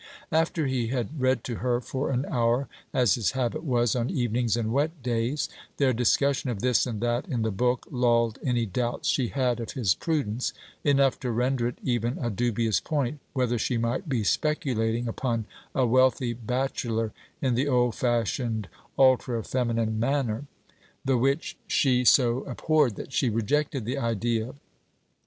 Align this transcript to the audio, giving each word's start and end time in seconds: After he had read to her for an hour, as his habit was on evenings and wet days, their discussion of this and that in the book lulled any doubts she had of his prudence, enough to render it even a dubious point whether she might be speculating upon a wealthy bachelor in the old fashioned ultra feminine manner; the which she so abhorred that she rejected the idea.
After 0.31 0.65
he 0.65 0.87
had 0.87 1.21
read 1.21 1.43
to 1.43 1.57
her 1.57 1.79
for 1.79 2.09
an 2.09 2.25
hour, 2.25 2.67
as 2.91 3.13
his 3.13 3.33
habit 3.33 3.63
was 3.63 3.95
on 3.95 4.09
evenings 4.09 4.57
and 4.57 4.73
wet 4.73 5.03
days, 5.03 5.47
their 5.77 5.93
discussion 5.93 6.49
of 6.49 6.59
this 6.61 6.87
and 6.87 7.01
that 7.01 7.27
in 7.27 7.43
the 7.43 7.51
book 7.51 7.85
lulled 7.91 8.39
any 8.43 8.65
doubts 8.65 9.07
she 9.09 9.27
had 9.27 9.59
of 9.59 9.73
his 9.73 9.93
prudence, 9.93 10.53
enough 10.83 11.19
to 11.19 11.29
render 11.29 11.67
it 11.67 11.77
even 11.83 12.17
a 12.19 12.31
dubious 12.31 12.79
point 12.79 13.19
whether 13.33 13.59
she 13.59 13.77
might 13.77 14.09
be 14.09 14.23
speculating 14.23 15.07
upon 15.07 15.45
a 15.75 15.85
wealthy 15.85 16.33
bachelor 16.33 17.13
in 17.39 17.53
the 17.53 17.67
old 17.67 17.93
fashioned 17.93 18.69
ultra 18.97 19.43
feminine 19.43 19.99
manner; 19.99 20.45
the 21.05 21.15
which 21.15 21.59
she 21.67 22.03
so 22.03 22.39
abhorred 22.45 22.95
that 22.95 23.13
she 23.13 23.29
rejected 23.29 23.85
the 23.85 23.99
idea. 23.99 24.55